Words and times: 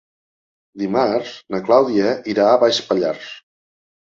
Dimarts 0.83 1.35
na 1.55 1.61
Clàudia 1.67 2.15
irà 2.35 2.49
a 2.55 2.59
Baix 2.65 2.81
Pallars. 2.89 3.33